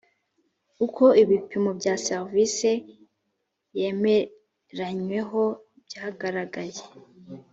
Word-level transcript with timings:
uko 0.85 1.03
ibipimo 1.21 1.69
bya 1.79 1.93
serivisi 2.07 2.71
yemeranyweho 3.79 5.43
byagaragaye 5.85 6.81